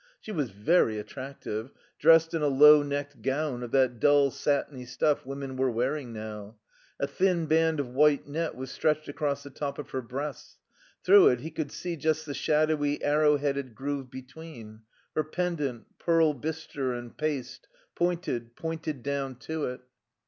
[0.19, 1.69] She was very attractive,
[1.99, 6.55] dressed in a low necked gown of that dull, satiny stuff women were wearing now.
[6.99, 10.57] A thin band of white net was stretched across the top of her breasts;
[11.03, 14.81] through it he could see the shadowy, arrow headed groove between;
[15.13, 19.81] her pendant pearl bistre and paste pointed, pointed down to it.